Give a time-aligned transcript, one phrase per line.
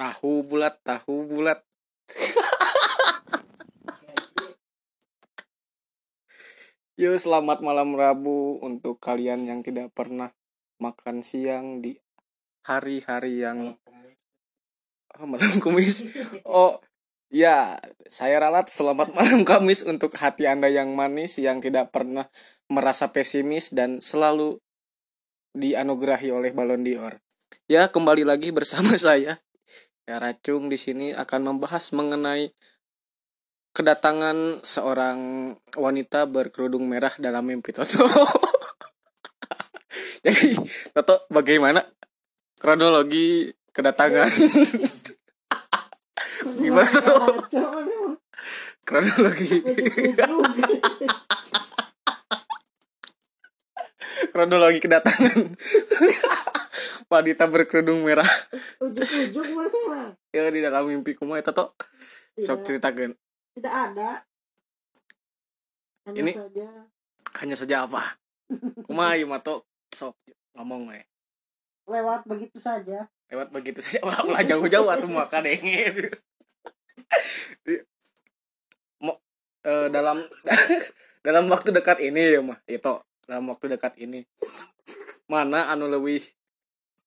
[0.00, 1.60] Tahu bulat, tahu bulat.
[6.96, 10.32] Yo, selamat malam Rabu untuk kalian yang tidak pernah
[10.80, 12.00] makan siang di
[12.64, 13.76] hari-hari yang
[15.20, 16.08] oh, malam Kamis.
[16.48, 16.80] Oh,
[17.28, 17.76] ya,
[18.08, 22.24] saya ralat selamat malam Kamis untuk hati Anda yang manis yang tidak pernah
[22.72, 24.64] merasa pesimis dan selalu
[25.52, 27.20] dianugerahi oleh Balon Dior.
[27.68, 29.44] Ya, kembali lagi bersama saya.
[30.10, 32.50] Ya, Racung di sini akan membahas mengenai
[33.70, 38.10] kedatangan seorang wanita berkerudung merah dalam mimpi Toto.
[40.26, 40.58] Jadi,
[40.90, 41.86] Toto bagaimana
[42.58, 44.34] kronologi kedatangan?
[46.58, 47.62] Gimana Toto?
[48.82, 49.62] Kronologi
[54.34, 55.54] kronologi kedatangan
[57.10, 58.26] wanita berkerudung merah
[58.78, 60.14] Ujuk-ujuk mana?
[60.30, 61.74] ya di dalam mimpi kumaha eta Toto.
[62.38, 63.12] Sok ceritakan.
[63.52, 64.22] tidak ada.
[66.06, 66.68] Hanya Ini- saja
[67.36, 68.00] Hanya saja apa?
[68.86, 69.42] Kumaha ieu mah
[69.90, 70.14] sok
[70.54, 71.02] ngomong we.
[71.84, 73.10] lewat begitu saja.
[73.26, 75.90] lewat begitu saja ulah ulah jauh-jauh atuh mah kadenge
[77.60, 77.82] Di-
[79.00, 79.18] mau
[79.60, 80.22] eh, dalam
[81.26, 82.94] dalam waktu dekat ini ya mah itu
[83.26, 84.22] dalam waktu dekat ini
[85.26, 86.22] mana anu lebih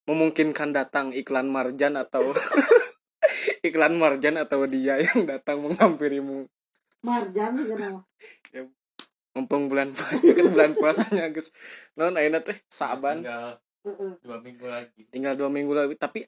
[0.09, 2.32] memungkinkan datang iklan marjan atau
[3.68, 6.48] iklan marjan atau dia yang datang menghampirimu
[7.04, 8.00] Marjan nama.
[9.36, 11.50] mumpung bulan puasa kan bulan puasanya guys
[11.98, 14.12] non ayeuna teh saban tinggal Heeh.
[14.24, 16.24] dua minggu lagi tinggal dua minggu lagi tapi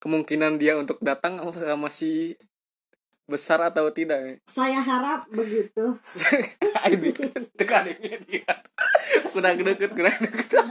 [0.00, 1.38] kemungkinan dia untuk datang
[1.78, 2.34] masih
[3.26, 4.34] besar atau tidak ya?
[4.46, 5.98] Saya harap begitu.
[6.94, 7.10] ini
[7.58, 8.54] tekan ini dia
[9.34, 10.62] kurang deket kurang deket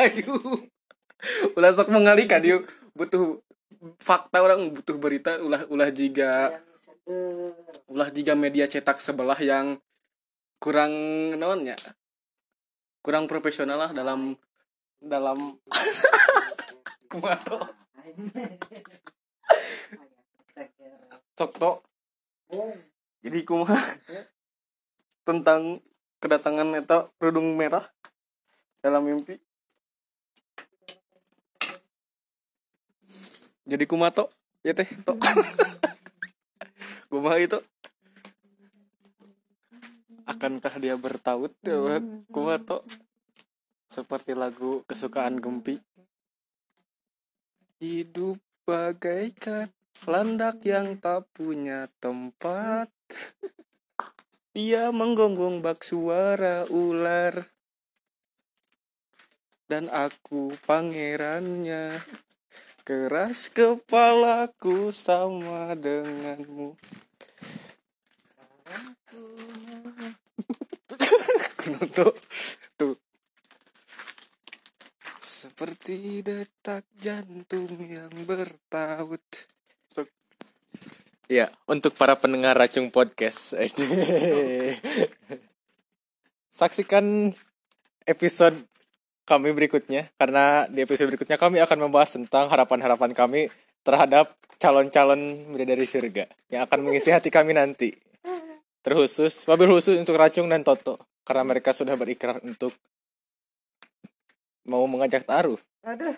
[0.00, 0.36] ayo
[1.60, 2.64] ulah sok mengalihkan yuk
[2.96, 3.44] butuh
[4.00, 6.56] fakta orang butuh berita ulah ulah jika
[7.92, 9.76] ulah jika media cetak sebelah yang
[10.56, 10.92] kurang
[11.36, 11.76] naonnya
[13.04, 14.32] kurang profesional lah dalam
[15.00, 15.60] dalam
[17.12, 17.60] kumaha
[21.40, 21.72] sok to.
[23.24, 23.72] Jadi kumaha?
[25.28, 25.80] Tentang
[26.20, 27.84] kedatangan eta kerudung merah
[28.84, 29.40] dalam mimpi
[33.70, 34.26] jadi kumaha to
[34.66, 35.14] ya teh to
[37.46, 37.58] itu
[40.26, 42.02] akankah dia bertaut ya
[42.34, 42.82] kumaha to
[43.90, 45.82] seperti lagu kesukaan Gempi.
[47.82, 49.66] Hidup bagaikan
[50.06, 52.86] landak yang tak punya tempat.
[54.54, 57.34] Dia menggonggong bak suara ular.
[59.66, 61.98] Dan aku pangerannya
[62.90, 66.74] keras kepalaku sama denganmu.
[71.94, 72.14] Tuh
[72.74, 72.98] tuh.
[75.22, 79.22] Seperti detak jantung yang bertaut.
[81.30, 83.54] Ya untuk para pendengar racung podcast.
[86.50, 87.38] Saksikan
[88.02, 88.58] episode
[89.30, 93.46] kami berikutnya karena di episode berikutnya kami akan membahas tentang harapan-harapan kami
[93.86, 97.94] terhadap calon-calon bidadari surga yang akan mengisi hati kami nanti.
[98.82, 102.74] Terkhusus wabil khusus untuk racung dan toto karena mereka sudah berikrar untuk
[104.66, 106.12] mau mengajak taruh Aduh,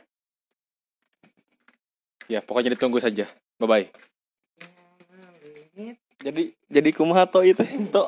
[2.27, 3.29] ya pokoknya ditunggu saja.
[3.61, 3.87] Bye bye
[6.23, 8.05] jadi jadi kumaha to itu to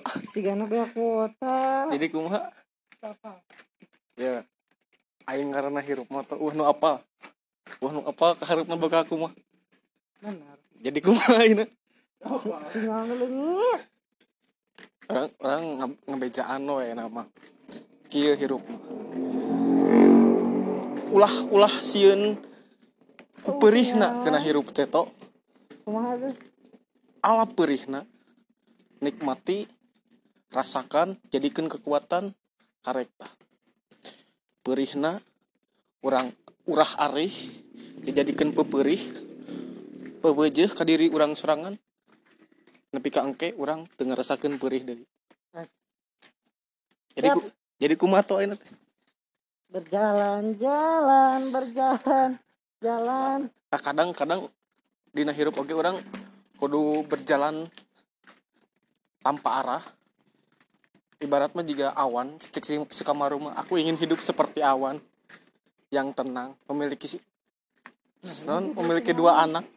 [0.94, 1.90] kuota.
[1.90, 2.40] jadi kumaha?
[3.02, 3.42] Apa?
[4.14, 4.46] ya
[5.28, 7.00] aing karena hirup mah to wah nu apa?
[7.80, 9.32] Wah nu apa kaharupna bakal aku mah?
[10.24, 10.56] Benar.
[10.80, 11.64] jadi kumaha dulu.
[15.04, 17.22] orang orang nge- ngebejaan we nama
[18.08, 18.64] kieu hirup
[21.12, 22.40] ulah ulah sieun
[23.44, 25.04] ku peurihna kena hirup teh to.
[25.84, 26.32] Kumaha tuh?
[27.24, 28.04] ala perihna
[29.00, 29.64] nikmati
[30.52, 32.36] rasakan jadikan kekuatan
[32.84, 33.32] karek tah
[34.64, 35.20] perihna
[36.00, 36.32] urang
[36.64, 37.32] urah arih
[38.00, 39.00] dijadikan peperih
[40.24, 41.76] pebejeh ka diri urang sorangan.
[42.96, 45.04] Nepi ka engke urang teu ngarasakeun perih deui.
[47.14, 47.40] Jadi ku,
[47.78, 48.66] jadi kumaha to ayeuna teh.
[49.70, 52.28] Berjalan, jalan, berjalan,
[52.82, 53.38] jalan.
[53.50, 54.50] Nah, kadang-kadang
[55.14, 55.98] dina hirup oge orang
[56.58, 57.70] kudu berjalan
[59.22, 59.82] tanpa arah
[61.22, 64.98] ibarat mah jika awan cek si, si kamaru mah aku ingin hidup seperti awan
[65.92, 67.22] yang tenang memiliki si-
[68.48, 69.68] non memiliki dua anak.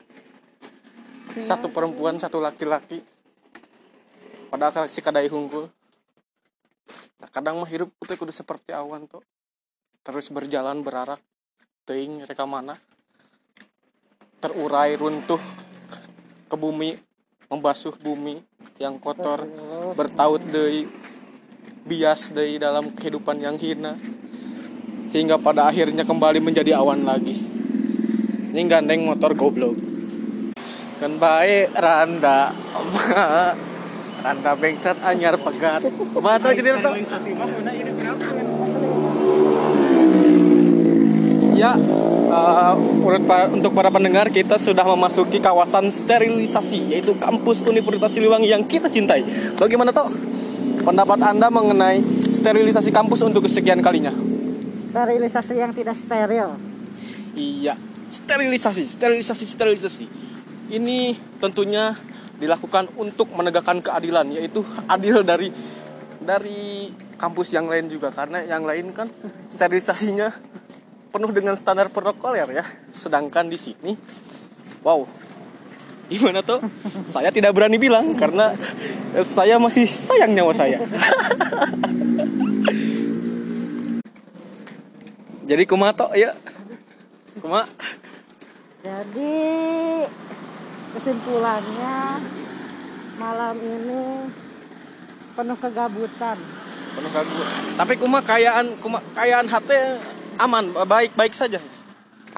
[1.38, 3.04] Satu perempuan satu laki-laki.
[4.48, 5.68] Pada akhirnya si kadai hunggul
[7.20, 9.22] nah, kadang mah hidup itu kudu seperti awan tuh.
[10.02, 11.20] Terus berjalan berarak
[11.84, 12.80] teing reka mana.
[14.40, 15.42] Terurai runtuh
[16.48, 16.96] ke bumi
[17.48, 18.40] membasuh bumi
[18.80, 19.48] yang kotor
[19.96, 20.88] bertaut deui
[21.88, 23.96] bias deui dalam kehidupan yang hina
[25.16, 27.34] hingga pada akhirnya kembali menjadi awan lagi.
[28.52, 29.80] Ini gandeng motor goblok.
[31.00, 32.52] Kan baik randa.
[34.18, 35.88] Randa bengsat anyar pegat.
[36.20, 36.94] Mana jadi tuh
[41.58, 41.74] Ya,
[43.26, 48.90] pa- untuk para pendengar kita sudah memasuki kawasan sterilisasi yaitu kampus Universitas Siliwangi yang kita
[48.94, 49.26] cintai.
[49.58, 50.06] Bagaimana toh
[50.88, 52.00] pendapat Anda mengenai
[52.32, 54.16] sterilisasi kampus untuk kesekian kalinya?
[54.88, 56.56] Sterilisasi yang tidak steril.
[57.36, 57.76] Iya,
[58.08, 60.06] sterilisasi, sterilisasi, sterilisasi.
[60.72, 61.92] Ini tentunya
[62.40, 65.52] dilakukan untuk menegakkan keadilan, yaitu adil dari
[66.24, 66.88] dari
[67.20, 69.12] kampus yang lain juga karena yang lain kan
[69.52, 70.32] sterilisasinya
[71.12, 72.66] penuh dengan standar protokoler ya.
[72.96, 73.92] Sedangkan di sini,
[74.88, 75.04] wow,
[76.08, 76.64] gimana tuh?
[77.12, 78.56] Saya tidak berani bilang karena
[79.24, 80.80] saya masih sayang nyawa saya.
[85.48, 86.36] Jadi kumaha toh ya?
[87.40, 87.68] Kumaha?
[88.84, 89.36] Jadi
[90.96, 92.24] kesimpulannya
[93.20, 94.32] malam ini
[95.36, 96.38] penuh kegabutan.
[96.98, 97.50] penuh gangguan.
[97.78, 99.78] Tapi kuma kayaan kuma kayaan hati
[100.42, 101.62] aman baik baik saja.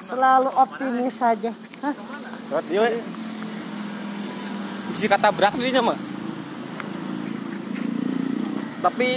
[0.04, 1.52] Selalu optimis saja.
[1.80, 1.94] Hah?
[2.50, 3.19] We.
[4.90, 5.98] Bisa kata berak dirinya mah.
[8.80, 9.08] Tapi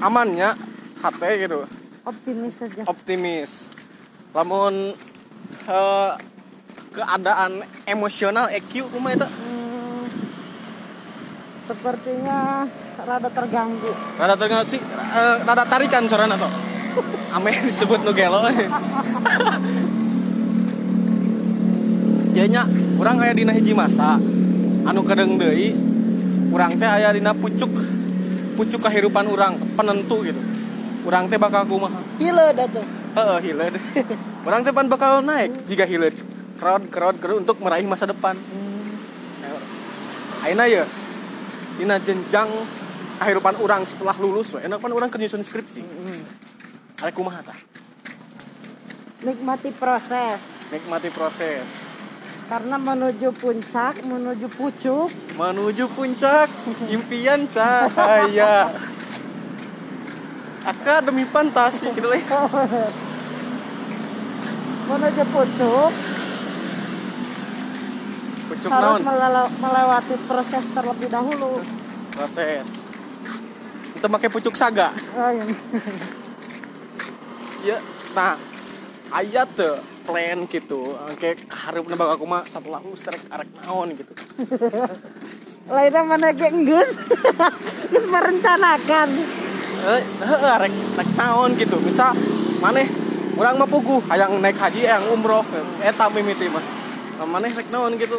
[0.00, 0.54] amannya
[0.96, 1.66] hati gitu,
[2.02, 2.82] Optimis saja.
[2.84, 3.68] optimis.
[4.30, 4.94] Lamun
[5.66, 6.10] eh,
[6.90, 7.52] keadaan
[7.84, 10.06] emosional EQ kuma itu Hmm,
[11.60, 12.64] sepertinya
[13.00, 13.90] rada terganggu.
[14.14, 16.52] rada terkenal sih eh, rada tarikan sorana tuh.
[17.34, 18.40] Ame disebut nu gelo.
[22.30, 22.62] Jadinya
[22.96, 24.16] orang aya dina hiji masa
[24.86, 25.76] anu kadang deui
[26.50, 27.70] urang teh aya dina pucuk
[28.58, 30.40] pucuk kehidupan urang penentu gitu.
[31.08, 31.96] Urang teh bakal kumaha?
[32.20, 32.84] Gila dah tuh.
[33.10, 33.74] Heeh, hileud.
[34.46, 36.14] Urang teh pan bakal naik jika hileud.
[36.60, 38.36] Crowd crowd crowd untuk meraih masa depan.
[40.44, 40.84] Aina ya
[41.80, 42.48] dina jenjang
[43.18, 44.60] kehidupan orang setelah lulus we.
[44.60, 45.82] Enak pan orang kerja skripsi.
[47.16, 47.58] Kumaha tah?
[49.24, 50.40] Nikmati proses.
[50.68, 51.89] Nikmati proses.
[52.50, 55.06] Karena menuju puncak, menuju pucuk,
[55.38, 56.50] Menuju puncak
[56.90, 58.74] impian cahaya.
[60.66, 62.18] Akademi fantasi gitu leh.
[64.90, 65.92] menuju pucuk
[68.50, 69.46] Pucuk harus naon?
[69.62, 71.62] melewati proses terlebih dahulu.
[72.10, 72.66] Proses.
[73.94, 74.90] Kita pakai pucuk saga.
[75.14, 75.46] Oh, iya.
[77.62, 77.76] Ya,
[78.10, 78.34] nah
[79.14, 80.96] ayat tuh plan gitu.
[81.20, 84.12] Kayak harupna bakal aku mah setelah lulus terek arek naon gitu.
[85.70, 86.98] Lainnya mana ge enggeus.
[87.90, 89.08] Geus merencanakan.
[89.80, 91.76] Eh, heeh arek rek naon gitu.
[91.84, 92.16] Misal
[92.58, 92.88] maneh
[93.38, 95.44] urang mah puguh hayang naik haji hayang umroh
[95.80, 96.64] eta mimiti mah.
[97.20, 98.18] Nah, maneh rek naon gitu.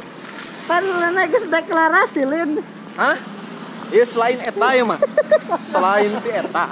[0.69, 2.61] Pan mana geus deklarasi lin.
[2.95, 3.17] Hah?
[3.91, 4.99] Iya selain eta ya mah.
[5.71, 6.65] Selain ti eta.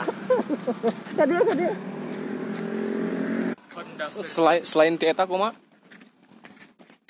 [1.19, 1.65] Kadi kadi.
[4.09, 5.53] Selain selain ti eta kumaha?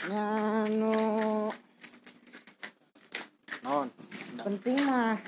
[0.09, 1.47] Anu
[3.63, 3.87] Naon?
[4.39, 5.19] penting mah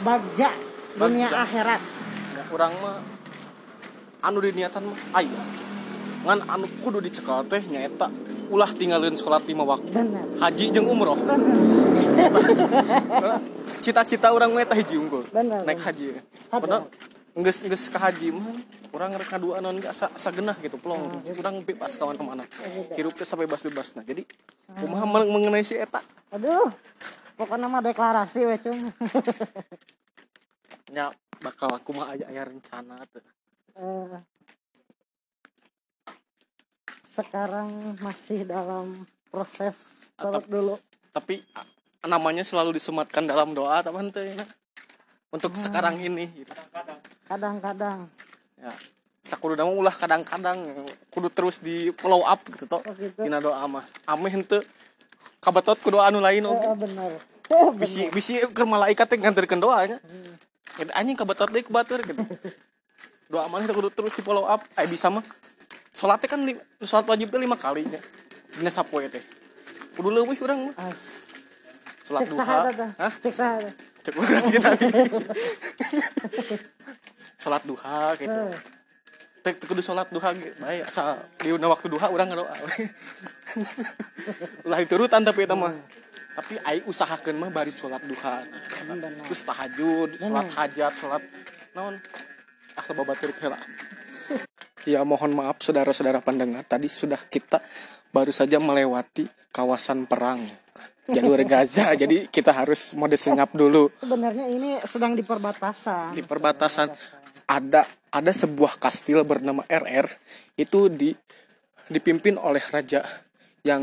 [0.00, 0.48] bagja
[0.96, 1.44] dunia Bagja.
[1.44, 1.80] akhirat.
[2.36, 3.00] Ya, urang mah
[4.24, 5.42] anu diniatan mah aya.
[6.24, 8.08] Ngan anu kudu dicekel teh nyaeta
[8.48, 9.92] ulah tinggalin sholat lima waktu.
[9.92, 10.24] Benar.
[10.40, 11.16] Haji jeung umroh.
[13.84, 15.24] Cita-cita orang mah hiji unggul.
[15.32, 15.86] Bener, Naik bener.
[15.88, 16.04] haji.
[16.52, 16.60] Ada.
[16.60, 16.82] Padahal
[17.40, 18.56] geus geus ka haji mah
[18.90, 21.22] orang rek kadua non asa asa genah gitu plong.
[21.38, 22.44] Urang bebas kawan ke mana.
[22.98, 24.02] Hirup teh sabebas-bebasna.
[24.02, 24.26] Jadi
[24.80, 26.02] kumaha meng- mengenai si eta?
[26.34, 26.70] Aduh.
[27.40, 28.92] Pokoknya mah deklarasi we cung.
[30.92, 31.08] nya
[31.44, 33.24] bakal aku mah aya aya rencana tuh.
[33.80, 34.20] Eh,
[37.08, 40.04] sekarang masih dalam proses.
[40.20, 40.74] Tolok dulu.
[41.16, 41.40] Tapi
[42.04, 44.44] namanya selalu disematkan dalam doa tapi ya.
[45.32, 46.52] Untuk sekarang ini gitu.
[47.24, 48.04] Kadang-kadang.
[48.60, 48.72] Ya.
[49.20, 50.56] Sakudu mah ulah kadang-kadang
[51.12, 52.80] kudu terus di follow up gitu toh.
[52.80, 53.20] Oh, gitu.
[53.20, 53.84] Dina doa mah.
[54.08, 54.64] Ameh henteu
[55.40, 56.66] kabatot kudu anu lain oge.
[56.66, 57.12] Eh, bener.
[57.50, 59.98] Eh, bisi bisi ke malaikat teh nganterkeun doanya.
[60.78, 62.22] Gitu anjing kabatot deui ku batur gitu.
[63.30, 65.22] doa mana kudu terus di follow up eh bisa mah
[66.26, 68.02] kan li- sholat wajibnya lima kali ya
[68.58, 69.22] dina sapoe teh
[69.94, 70.90] kudu leuwih urang mah Ah,
[72.10, 72.56] cek duha.
[72.98, 73.12] Hah?
[73.22, 73.74] Cek sahadat.
[74.02, 74.86] cek urang tadi
[77.40, 78.42] sholat duha gitu.
[79.40, 82.52] Teh kudu sholat duha gitu baik asal di waktu duha urang ngadoa.
[84.68, 85.72] Ulah diturutan tapi eta mah.
[86.36, 88.44] Tapi ai usahakeun mah bari sholat duha.
[89.24, 91.24] Terus tahajud sholat hajat sholat
[91.72, 91.96] naon?
[92.76, 93.56] Ah babatur heula.
[94.88, 96.64] Ya mohon maaf saudara-saudara pendengar.
[96.64, 97.60] Tadi sudah kita
[98.12, 100.40] baru saja melewati kawasan perang
[101.10, 101.92] jalur Gaza.
[101.92, 103.92] Jadi kita harus mode senyap dulu.
[104.00, 106.16] Sebenarnya ini sedang di perbatasan.
[106.16, 106.88] di perbatasan
[107.50, 107.82] ada
[108.14, 110.06] ada sebuah kastil bernama RR
[110.54, 111.10] itu di
[111.90, 113.02] dipimpin oleh raja
[113.66, 113.82] yang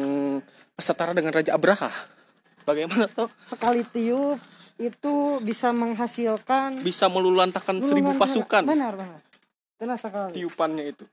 [0.79, 1.91] setara dengan raja Abraha
[2.63, 4.39] bagaimana tuh Sekali tiup
[4.79, 9.19] itu bisa menghasilkan bisa melululantakan seribu pasukan Benar, benar.
[9.77, 10.31] Benar sekali.
[10.31, 11.03] tiupannya itu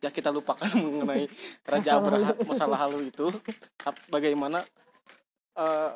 [0.00, 1.28] ya kita lupakan mengenai
[1.68, 2.48] Raja Abraha lalu.
[2.48, 3.26] masa lalu itu
[4.08, 4.64] bagaimana
[5.60, 5.92] eh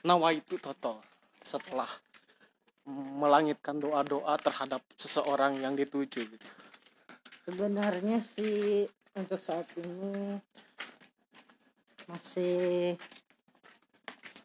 [0.00, 1.04] Nawa itu Toto
[1.44, 1.86] setelah
[3.18, 6.46] melangitkan doa-doa terhadap seseorang yang dituju gitu.
[7.46, 10.38] Sebenarnya sih untuk saat ini
[12.10, 12.94] masih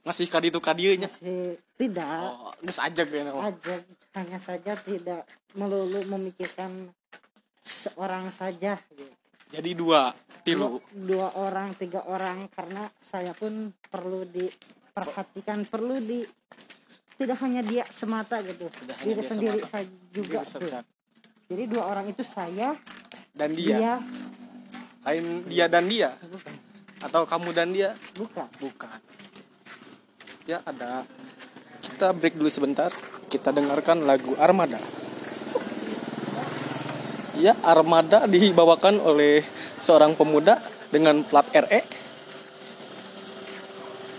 [0.06, 3.50] ngasih kadi itu kadinya masih tidak oh geus aja kayaknya mah.
[3.50, 3.74] aja
[4.22, 5.26] hanya saja tidak
[5.58, 6.94] melulu memikirkan
[7.66, 9.10] seorang saja gitu.
[9.50, 10.14] jadi dua
[10.46, 16.22] tilu dua, dua orang tiga orang karena saya pun perlu diperhatikan perlu di
[17.16, 19.72] tidak hanya dia semata gitu Tidak diri dia sendiri semata.
[19.72, 20.84] saya juga Diri tuh.
[21.48, 22.76] jadi dua orang itu saya
[23.32, 23.94] dan dia, dia
[25.06, 26.54] lain dia dan dia bukan
[27.06, 29.00] atau kamu dan dia bukan Bukan.
[30.46, 31.02] Ya ada.
[31.82, 32.94] Kita break dulu sebentar.
[33.30, 34.78] Kita dengarkan lagu Armada.
[37.36, 39.42] Ya Armada dibawakan oleh
[39.82, 40.62] seorang pemuda
[40.94, 41.82] dengan plat RE